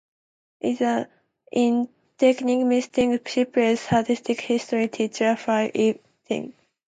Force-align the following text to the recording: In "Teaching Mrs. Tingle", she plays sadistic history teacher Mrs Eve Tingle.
In 0.61 0.77
"Teaching 1.51 1.87
Mrs. 2.17 2.91
Tingle", 2.91 3.19
she 3.23 3.45
plays 3.45 3.81
sadistic 3.81 4.41
history 4.41 4.87
teacher 4.87 5.35
Mrs 5.35 5.75
Eve 5.75 5.99
Tingle. 6.27 6.53